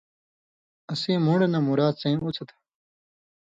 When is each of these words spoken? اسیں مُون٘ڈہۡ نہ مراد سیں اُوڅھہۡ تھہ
اسیں 0.91 1.17
مُون٘ڈہۡ 1.25 1.51
نہ 1.53 1.59
مراد 1.67 1.95
سیں 2.01 2.15
اُوڅھہۡ 2.21 2.47
تھہ 2.49 2.55